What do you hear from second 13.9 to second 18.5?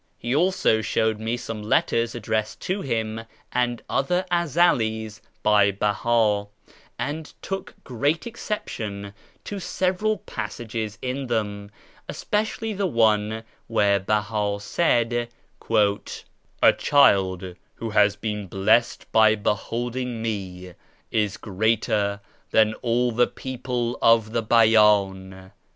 Beha said," A child who has been